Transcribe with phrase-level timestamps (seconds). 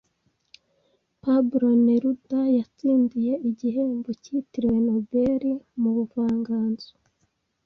[1.23, 5.43] Pablo Neruda yatsindiye igihembo cyitiriwe Nobel
[5.81, 6.91] mu buvanganzo.